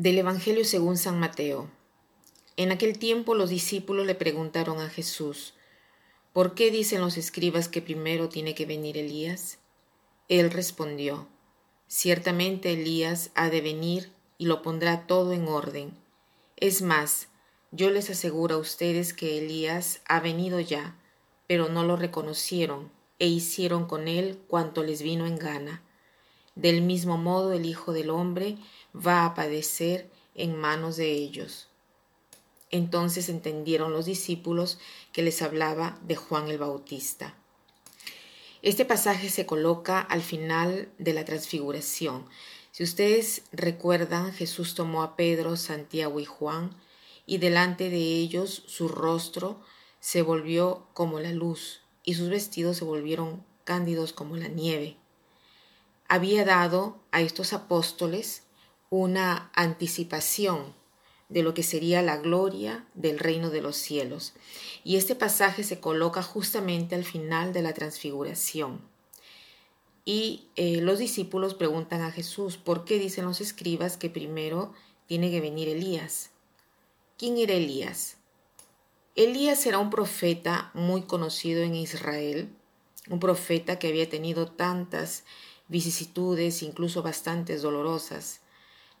Del 0.00 0.16
Evangelio 0.16 0.64
según 0.64 0.96
San 0.96 1.20
Mateo. 1.20 1.68
En 2.56 2.72
aquel 2.72 2.98
tiempo 2.98 3.34
los 3.34 3.50
discípulos 3.50 4.06
le 4.06 4.14
preguntaron 4.14 4.80
a 4.80 4.88
Jesús, 4.88 5.52
¿por 6.32 6.54
qué 6.54 6.70
dicen 6.70 7.02
los 7.02 7.18
escribas 7.18 7.68
que 7.68 7.82
primero 7.82 8.30
tiene 8.30 8.54
que 8.54 8.64
venir 8.64 8.96
Elías? 8.96 9.58
Él 10.28 10.50
respondió, 10.52 11.28
ciertamente 11.86 12.72
Elías 12.72 13.30
ha 13.34 13.50
de 13.50 13.60
venir 13.60 14.10
y 14.38 14.46
lo 14.46 14.62
pondrá 14.62 15.06
todo 15.06 15.34
en 15.34 15.46
orden. 15.48 15.92
Es 16.56 16.80
más, 16.80 17.28
yo 17.70 17.90
les 17.90 18.08
aseguro 18.08 18.54
a 18.54 18.58
ustedes 18.58 19.12
que 19.12 19.36
Elías 19.36 20.00
ha 20.06 20.20
venido 20.20 20.60
ya, 20.60 20.96
pero 21.46 21.68
no 21.68 21.84
lo 21.84 21.96
reconocieron 21.96 22.90
e 23.18 23.26
hicieron 23.26 23.84
con 23.84 24.08
él 24.08 24.38
cuanto 24.48 24.82
les 24.82 25.02
vino 25.02 25.26
en 25.26 25.36
gana. 25.36 25.82
Del 26.54 26.82
mismo 26.82 27.16
modo 27.16 27.52
el 27.52 27.64
Hijo 27.64 27.92
del 27.92 28.10
Hombre 28.10 28.58
va 28.94 29.24
a 29.24 29.34
padecer 29.34 30.10
en 30.34 30.56
manos 30.56 30.96
de 30.96 31.12
ellos. 31.12 31.68
Entonces 32.70 33.28
entendieron 33.28 33.92
los 33.92 34.06
discípulos 34.06 34.78
que 35.12 35.22
les 35.22 35.42
hablaba 35.42 35.98
de 36.02 36.16
Juan 36.16 36.48
el 36.48 36.58
Bautista. 36.58 37.34
Este 38.62 38.84
pasaje 38.84 39.30
se 39.30 39.46
coloca 39.46 40.00
al 40.00 40.20
final 40.20 40.88
de 40.98 41.14
la 41.14 41.24
transfiguración. 41.24 42.26
Si 42.72 42.84
ustedes 42.84 43.42
recuerdan, 43.52 44.32
Jesús 44.32 44.74
tomó 44.74 45.02
a 45.02 45.16
Pedro, 45.16 45.56
Santiago 45.56 46.20
y 46.20 46.26
Juan, 46.26 46.70
y 47.26 47.38
delante 47.38 47.90
de 47.90 47.98
ellos 47.98 48.62
su 48.66 48.88
rostro 48.88 49.60
se 49.98 50.22
volvió 50.22 50.86
como 50.92 51.20
la 51.20 51.32
luz, 51.32 51.80
y 52.04 52.14
sus 52.14 52.28
vestidos 52.28 52.76
se 52.76 52.84
volvieron 52.84 53.44
cándidos 53.64 54.12
como 54.12 54.36
la 54.36 54.48
nieve. 54.48 54.99
Había 56.12 56.44
dado 56.44 56.98
a 57.12 57.20
estos 57.20 57.52
apóstoles 57.52 58.42
una 58.90 59.52
anticipación 59.54 60.74
de 61.28 61.44
lo 61.44 61.54
que 61.54 61.62
sería 61.62 62.02
la 62.02 62.16
gloria 62.16 62.84
del 62.94 63.20
reino 63.20 63.50
de 63.50 63.62
los 63.62 63.76
cielos. 63.76 64.32
Y 64.82 64.96
este 64.96 65.14
pasaje 65.14 65.62
se 65.62 65.78
coloca 65.78 66.20
justamente 66.24 66.96
al 66.96 67.04
final 67.04 67.52
de 67.52 67.62
la 67.62 67.74
transfiguración. 67.74 68.80
Y 70.04 70.48
eh, 70.56 70.80
los 70.80 70.98
discípulos 70.98 71.54
preguntan 71.54 72.00
a 72.00 72.10
Jesús, 72.10 72.56
¿por 72.56 72.84
qué 72.84 72.98
dicen 72.98 73.24
los 73.24 73.40
escribas 73.40 73.96
que 73.96 74.10
primero 74.10 74.72
tiene 75.06 75.30
que 75.30 75.40
venir 75.40 75.68
Elías? 75.68 76.30
¿Quién 77.18 77.38
era 77.38 77.54
Elías? 77.54 78.16
Elías 79.14 79.64
era 79.64 79.78
un 79.78 79.90
profeta 79.90 80.72
muy 80.74 81.02
conocido 81.02 81.62
en 81.62 81.76
Israel, 81.76 82.48
un 83.08 83.20
profeta 83.20 83.78
que 83.78 83.86
había 83.86 84.08
tenido 84.10 84.48
tantas 84.48 85.22
vicisitudes, 85.70 86.62
incluso 86.62 87.02
bastantes 87.02 87.62
dolorosas 87.62 88.40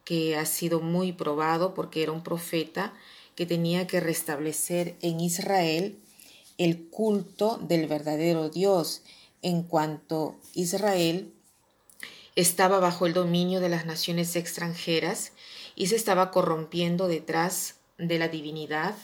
que 0.04 0.36
ha 0.36 0.46
sido 0.46 0.80
muy 0.80 1.12
probado 1.12 1.74
porque 1.74 2.02
era 2.02 2.12
un 2.12 2.22
profeta 2.22 2.94
que 3.34 3.44
tenía 3.44 3.86
que 3.86 4.00
restablecer 4.00 4.96
en 5.02 5.20
Israel 5.20 5.98
el 6.58 6.88
culto 6.88 7.58
del 7.58 7.86
verdadero 7.86 8.48
Dios, 8.48 9.02
en 9.42 9.62
cuanto 9.62 10.38
Israel 10.54 11.32
estaba 12.36 12.78
bajo 12.78 13.06
el 13.06 13.14
dominio 13.14 13.60
de 13.60 13.68
las 13.68 13.86
naciones 13.86 14.36
extranjeras 14.36 15.32
y 15.74 15.88
se 15.88 15.96
estaba 15.96 16.30
corrompiendo 16.30 17.08
detrás 17.08 17.76
de 17.98 18.18
la 18.18 18.28
divinidad, 18.28 18.94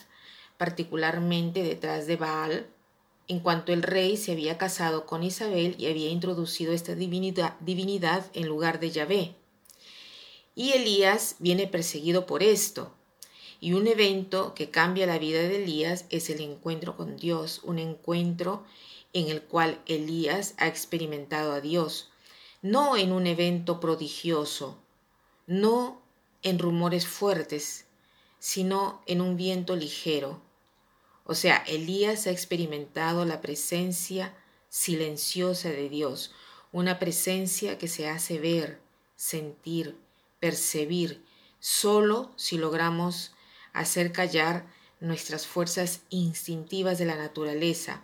particularmente 0.59 1.63
detrás 1.63 2.07
de 2.07 2.17
Baal, 2.17 2.67
en 3.29 3.41
cuanto 3.41 3.73
el 3.73 3.83
rey 3.83 4.17
se 4.17 4.33
había 4.33 4.59
casado 4.59 5.07
con 5.07 5.23
Isabel 5.23 5.75
y 5.79 5.87
había 5.87 6.11
introducido 6.11 6.73
esta 6.73 6.95
divinidad, 6.95 8.27
en 8.35 8.47
lugar 8.47 8.79
de 8.81 8.91
Yahvé. 8.91 9.35
Y 10.55 10.73
Elías 10.73 11.37
viene 11.39 11.67
perseguido 11.67 12.27
por 12.27 12.43
esto. 12.43 12.93
Y 13.61 13.73
un 13.73 13.87
evento 13.87 14.55
que 14.55 14.71
cambia 14.71 15.07
la 15.07 15.19
vida 15.19 15.41
de 15.41 15.63
Elías 15.63 16.05
es 16.11 16.31
el 16.31 16.41
encuentro 16.41 16.97
con 16.97 17.17
Dios, 17.17 17.61
un 17.65 17.79
encuentro 17.79 18.65
en 19.13 19.29
el 19.29 19.43
cual 19.43 19.81
Elías 19.87 20.55
ha 20.59 20.67
experimentado 20.67 21.53
a 21.53 21.61
Dios, 21.61 22.11
no 22.63 22.97
en 22.97 23.13
un 23.13 23.27
evento 23.27 23.81
prodigioso, 23.81 24.79
no 25.47 26.03
en 26.43 26.59
rumores 26.59 27.07
fuertes, 27.07 27.87
sino 28.39 29.03
en 29.07 29.21
un 29.21 29.37
viento 29.37 29.75
ligero. 29.75 30.41
O 31.27 31.35
sea, 31.35 31.57
Elías 31.67 32.27
ha 32.27 32.31
experimentado 32.31 33.25
la 33.25 33.41
presencia 33.41 34.35
silenciosa 34.69 35.71
de 35.71 35.89
Dios, 35.89 36.33
una 36.73 36.99
presencia 36.99 37.79
que 37.79 37.89
se 37.89 38.09
hace 38.09 38.39
ver, 38.39 38.81
sentir, 39.17 39.99
percibir 40.41 41.25
solo 41.59 42.33
si 42.37 42.59
logramos 42.59 43.33
hacer 43.73 44.13
callar 44.13 44.67
nuestras 45.01 45.47
fuerzas 45.47 46.01
instintivas 46.11 46.99
de 46.99 47.07
la 47.07 47.17
naturaleza, 47.17 48.03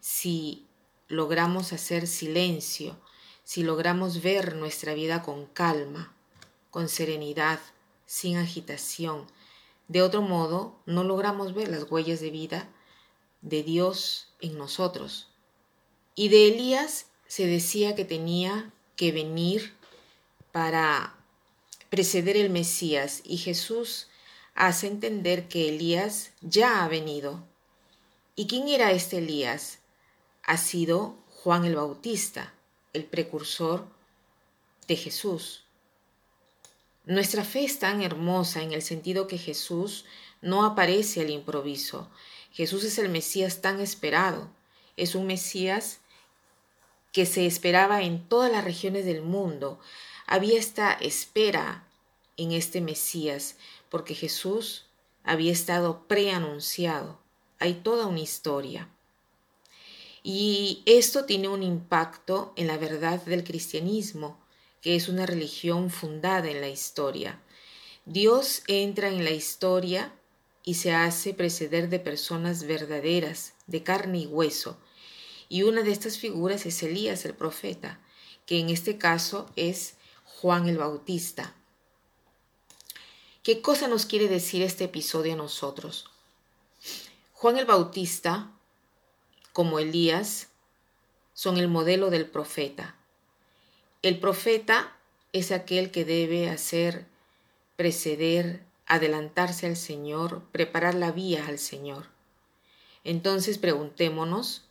si 0.00 0.66
logramos 1.08 1.72
hacer 1.72 2.06
silencio, 2.06 2.98
si 3.44 3.62
logramos 3.62 4.20
ver 4.22 4.56
nuestra 4.56 4.94
vida 4.94 5.22
con 5.22 5.46
calma, 5.46 6.14
con 6.70 6.88
serenidad, 6.88 7.60
sin 8.04 8.36
agitación. 8.36 9.26
De 9.88 10.02
otro 10.02 10.22
modo, 10.22 10.78
no 10.86 11.02
logramos 11.02 11.54
ver 11.54 11.68
las 11.68 11.90
huellas 11.90 12.20
de 12.20 12.30
vida 12.30 12.68
de 13.40 13.62
Dios 13.62 14.28
en 14.40 14.58
nosotros. 14.58 15.28
Y 16.14 16.28
de 16.28 16.48
Elías 16.48 17.06
se 17.26 17.46
decía 17.46 17.94
que 17.94 18.04
tenía 18.04 18.72
que 18.96 19.12
venir 19.12 19.74
para 20.52 21.14
preceder 21.90 22.36
el 22.36 22.50
Mesías 22.50 23.22
y 23.24 23.38
Jesús 23.38 24.08
hace 24.54 24.88
entender 24.88 25.48
que 25.48 25.68
Elías 25.68 26.32
ya 26.40 26.84
ha 26.84 26.88
venido. 26.88 27.44
¿Y 28.34 28.46
quién 28.46 28.68
era 28.68 28.92
este 28.92 29.18
Elías? 29.18 29.78
Ha 30.42 30.56
sido 30.56 31.16
Juan 31.28 31.64
el 31.64 31.76
Bautista, 31.76 32.52
el 32.92 33.04
precursor 33.04 33.86
de 34.86 34.96
Jesús. 34.96 35.64
Nuestra 37.08 37.42
fe 37.42 37.64
es 37.64 37.78
tan 37.78 38.02
hermosa 38.02 38.62
en 38.62 38.72
el 38.72 38.82
sentido 38.82 39.26
que 39.28 39.38
Jesús 39.38 40.04
no 40.42 40.66
aparece 40.66 41.22
al 41.22 41.30
improviso. 41.30 42.10
Jesús 42.52 42.84
es 42.84 42.98
el 42.98 43.08
Mesías 43.08 43.62
tan 43.62 43.80
esperado. 43.80 44.50
Es 44.98 45.14
un 45.14 45.26
Mesías 45.26 46.00
que 47.12 47.24
se 47.24 47.46
esperaba 47.46 48.02
en 48.02 48.28
todas 48.28 48.52
las 48.52 48.62
regiones 48.62 49.06
del 49.06 49.22
mundo 49.22 49.80
había 50.26 50.58
esta 50.58 50.92
espera 50.92 51.88
en 52.36 52.52
este 52.52 52.82
Mesías, 52.82 53.56
porque 53.88 54.14
Jesús 54.14 54.84
había 55.24 55.50
estado 55.50 56.06
preanunciado. 56.08 57.18
Hay 57.58 57.72
toda 57.72 58.06
una 58.06 58.20
historia. 58.20 58.90
Y 60.22 60.82
esto 60.84 61.24
tiene 61.24 61.48
un 61.48 61.62
impacto 61.62 62.52
en 62.56 62.66
la 62.66 62.76
verdad 62.76 63.22
del 63.22 63.44
cristianismo, 63.44 64.38
es 64.96 65.08
una 65.08 65.26
religión 65.26 65.90
fundada 65.90 66.50
en 66.50 66.60
la 66.60 66.68
historia. 66.68 67.40
Dios 68.06 68.62
entra 68.68 69.08
en 69.08 69.24
la 69.24 69.30
historia 69.30 70.14
y 70.64 70.74
se 70.74 70.92
hace 70.92 71.34
preceder 71.34 71.88
de 71.88 71.98
personas 71.98 72.64
verdaderas, 72.64 73.54
de 73.66 73.82
carne 73.82 74.18
y 74.18 74.26
hueso. 74.26 74.78
Y 75.48 75.62
una 75.62 75.82
de 75.82 75.92
estas 75.92 76.18
figuras 76.18 76.66
es 76.66 76.82
Elías 76.82 77.24
el 77.24 77.34
profeta, 77.34 78.00
que 78.46 78.58
en 78.60 78.68
este 78.70 78.98
caso 78.98 79.50
es 79.56 79.94
Juan 80.24 80.68
el 80.68 80.78
Bautista. 80.78 81.54
¿Qué 83.42 83.62
cosa 83.62 83.88
nos 83.88 84.04
quiere 84.04 84.28
decir 84.28 84.62
este 84.62 84.84
episodio 84.84 85.32
a 85.32 85.36
nosotros? 85.36 86.10
Juan 87.32 87.56
el 87.56 87.64
Bautista, 87.64 88.50
como 89.52 89.78
Elías, 89.78 90.48
son 91.32 91.56
el 91.56 91.68
modelo 91.68 92.10
del 92.10 92.26
profeta. 92.26 92.97
El 94.00 94.20
profeta 94.20 94.96
es 95.32 95.50
aquel 95.50 95.90
que 95.90 96.04
debe 96.04 96.48
hacer 96.48 97.06
preceder, 97.74 98.62
adelantarse 98.86 99.66
al 99.66 99.76
Señor, 99.76 100.42
preparar 100.52 100.94
la 100.94 101.10
vía 101.10 101.46
al 101.48 101.58
Señor. 101.58 102.06
Entonces 103.02 103.58
preguntémonos, 103.58 104.62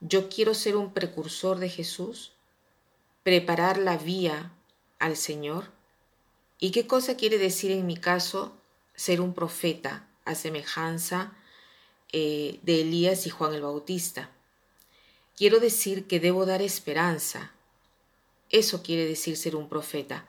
¿yo 0.00 0.28
quiero 0.28 0.54
ser 0.54 0.76
un 0.76 0.92
precursor 0.92 1.58
de 1.58 1.68
Jesús? 1.68 2.32
¿Preparar 3.24 3.76
la 3.76 3.96
vía 3.96 4.52
al 5.00 5.16
Señor? 5.16 5.72
¿Y 6.60 6.70
qué 6.70 6.86
cosa 6.86 7.16
quiere 7.16 7.38
decir 7.38 7.72
en 7.72 7.86
mi 7.86 7.96
caso 7.96 8.52
ser 8.94 9.20
un 9.20 9.34
profeta 9.34 10.06
a 10.24 10.36
semejanza 10.36 11.32
eh, 12.12 12.60
de 12.62 12.82
Elías 12.82 13.26
y 13.26 13.30
Juan 13.30 13.52
el 13.54 13.62
Bautista? 13.62 14.30
Quiero 15.36 15.58
decir 15.58 16.06
que 16.06 16.20
debo 16.20 16.46
dar 16.46 16.62
esperanza. 16.62 17.52
Eso 18.50 18.82
quiere 18.82 19.06
decir 19.06 19.36
ser 19.36 19.56
un 19.56 19.68
profeta, 19.68 20.26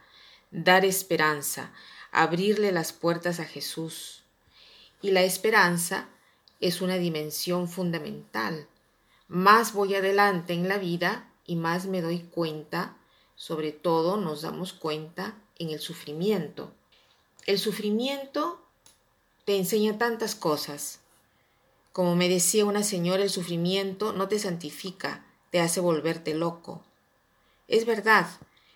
dar 0.52 0.86
esperanza, 0.86 1.74
abrirle 2.12 2.72
las 2.72 2.94
puertas 2.94 3.40
a 3.40 3.46
Jesús. 3.46 4.24
Y 5.02 5.12
la 5.12 5.24
esperanza 5.24 6.10
es 6.60 6.82
una 6.82 6.98
dimensión 6.98 7.68
fundamental. 7.68 8.68
Más 9.28 9.74
voy 9.74 9.96
adelante 9.96 10.54
en 10.54 10.68
la 10.68 10.78
vida 10.78 11.32
y 11.46 11.56
más 11.56 11.86
me 11.88 12.02
doy 12.02 12.20
cuenta 12.20 12.98
sobre 13.42 13.72
todo 13.72 14.18
nos 14.18 14.44
damos 14.44 14.72
cuenta 14.72 15.36
en 15.58 15.72
el 15.72 15.80
sufrimiento. 15.80 16.72
el 17.48 17.58
sufrimiento 17.58 18.62
te 19.46 19.58
enseña 19.58 19.98
tantas 19.98 20.36
cosas. 20.36 21.00
Como 21.92 22.16
me 22.16 22.30
decía 22.30 22.66
una 22.66 22.84
señora, 22.84 23.24
el 23.24 23.32
sufrimiento 23.32 24.14
no 24.14 24.28
te 24.28 24.38
santifica, 24.38 25.26
te 25.50 25.60
hace 25.60 25.80
volverte 25.80 26.36
loco. 26.36 26.84
Es 27.72 27.86
verdad, 27.86 28.28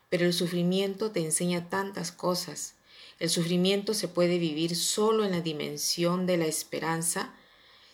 pero 0.10 0.26
el 0.26 0.32
sufrimiento 0.32 1.12
te 1.12 1.20
enseña 1.20 1.70
tantas 1.70 2.14
cosas. 2.14 2.76
El 3.20 3.30
sufrimiento 3.30 3.94
se 3.94 4.08
puede 4.08 4.38
vivir 4.38 4.74
solo 4.78 5.26
en 5.26 5.32
la 5.32 5.42
dimensión 5.42 6.26
de 6.26 6.38
la 6.38 6.46
esperanza. 6.46 7.36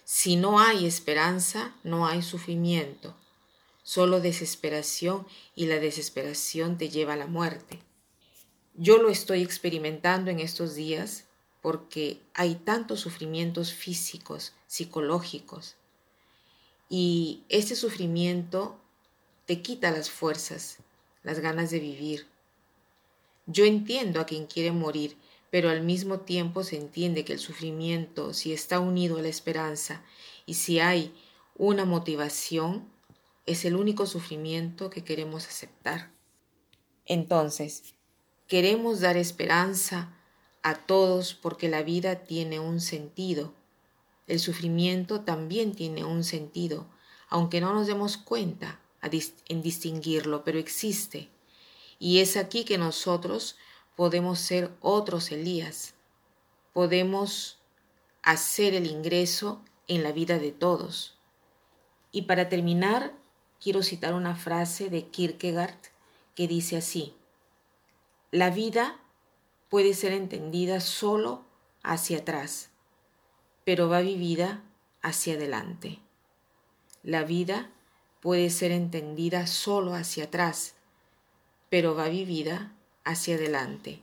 Si 0.04 0.36
no 0.36 0.60
hay 0.60 0.86
esperanza, 0.86 1.74
no 1.84 2.06
hay 2.06 2.22
sufrimiento. 2.22 3.16
Solo 3.82 4.20
desesperación 4.20 5.26
y 5.56 5.66
la 5.66 5.80
desesperación 5.80 6.78
te 6.78 6.90
lleva 6.90 7.14
a 7.14 7.18
la 7.18 7.26
muerte. 7.26 7.80
Yo 8.76 9.00
lo 9.00 9.10
estoy 9.10 9.42
experimentando 9.42 10.30
en 10.30 10.40
estos 10.40 10.76
días 10.76 11.26
porque 11.64 12.22
hay 12.36 12.54
tantos 12.54 13.00
sufrimientos 13.00 13.74
físicos, 13.74 14.54
psicológicos, 14.68 15.78
y 16.90 17.42
este 17.50 17.76
sufrimiento 17.76 18.80
te 19.48 19.64
quita 19.64 19.90
las 19.90 20.12
fuerzas, 20.12 20.78
las 21.24 21.40
ganas 21.40 21.72
de 21.72 21.80
vivir. 21.80 22.28
Yo 23.46 23.66
entiendo 23.66 24.20
a 24.20 24.26
quien 24.26 24.46
quiere 24.46 24.72
morir, 24.72 25.18
pero 25.50 25.70
al 25.70 25.82
mismo 25.82 26.22
tiempo 26.22 26.64
se 26.64 26.78
entiende 26.78 27.26
que 27.26 27.34
el 27.34 27.40
sufrimiento, 27.40 28.34
si 28.34 28.54
está 28.54 28.80
unido 28.80 29.18
a 29.18 29.22
la 29.22 29.28
esperanza 29.28 30.04
y 30.46 30.56
si 30.56 30.80
hay 30.80 31.14
una 31.56 31.86
motivación, 31.86 32.88
es 33.46 33.66
el 33.66 33.76
único 33.76 34.06
sufrimiento 34.06 34.90
que 34.90 35.04
queremos 35.04 35.48
aceptar. 35.48 36.12
Entonces, 37.06 37.96
queremos 38.48 39.02
dar 39.02 39.18
esperanza 39.18 40.16
a 40.64 40.76
todos 40.76 41.34
porque 41.34 41.68
la 41.68 41.84
vida 41.84 42.24
tiene 42.24 42.60
un 42.60 42.80
sentido. 42.80 43.54
El 44.28 44.40
sufrimiento 44.40 45.22
también 45.22 45.74
tiene 45.74 46.06
un 46.06 46.24
sentido, 46.24 46.88
aunque 47.28 47.60
no 47.60 47.74
nos 47.74 47.88
demos 47.88 48.18
cuenta 48.18 48.80
en 49.02 49.62
distinguirlo, 49.62 50.44
pero 50.44 50.60
existe. 50.60 51.30
Y 52.00 52.20
es 52.20 52.38
aquí 52.38 52.66
que 52.66 52.78
nosotros 52.78 53.58
podemos 53.96 54.40
ser 54.40 54.72
otros 54.82 55.32
Elías. 55.32 55.94
Podemos 56.74 57.60
hacer 58.24 58.74
el 58.74 58.88
ingreso 58.88 59.64
en 59.88 60.04
la 60.04 60.12
vida 60.12 60.40
de 60.40 60.52
todos. 60.52 61.18
Y 62.12 62.24
para 62.24 62.50
terminar, 62.50 63.14
quiero 63.62 63.84
citar 63.84 64.14
una 64.14 64.36
frase 64.36 64.90
de 64.90 65.08
Kierkegaard 65.08 65.78
que 66.36 66.48
dice 66.48 66.78
así, 66.78 67.14
la 68.32 68.50
vida 68.50 69.00
puede 69.70 69.94
ser 69.94 70.14
entendida 70.14 70.80
solo 70.80 71.46
hacia 71.84 72.20
atrás, 72.20 72.70
pero 73.66 73.90
va 73.90 74.02
vivida 74.02 74.64
hacia 75.02 75.34
adelante. 75.34 76.00
La 77.04 77.24
vida 77.24 77.70
puede 78.22 78.50
ser 78.50 78.72
entendida 78.72 79.48
solo 79.48 79.94
hacia 79.94 80.26
atrás, 80.26 80.76
pero 81.70 81.96
va 81.96 82.08
vivida 82.08 82.72
hacia 83.04 83.36
adelante. 83.36 84.00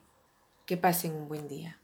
Que 0.67 0.76
pasen 0.76 1.12
un 1.12 1.29
buen 1.29 1.49
día. 1.49 1.78